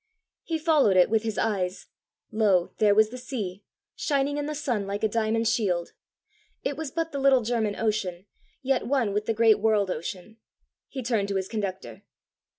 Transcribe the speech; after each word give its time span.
He 0.41 0.57
followed 0.57 0.97
it 0.97 1.11
with 1.11 1.21
his 1.21 1.37
eyes: 1.37 1.85
lo, 2.31 2.73
there 2.79 2.95
was 2.95 3.09
the 3.09 3.19
sea, 3.19 3.63
shining 3.95 4.37
in 4.37 4.47
the 4.47 4.55
sun 4.55 4.87
like 4.87 5.03
a 5.03 5.07
diamond 5.07 5.47
shield! 5.47 5.91
It 6.63 6.75
was 6.75 6.89
but 6.89 7.11
the 7.11 7.19
little 7.19 7.41
German 7.41 7.75
Ocean, 7.75 8.25
yet 8.63 8.87
one 8.87 9.13
with 9.13 9.27
the 9.27 9.35
great 9.35 9.59
world 9.59 9.91
ocean. 9.91 10.37
He 10.87 11.03
turned 11.03 11.27
to 11.27 11.35
his 11.35 11.47
conductor. 11.47 12.01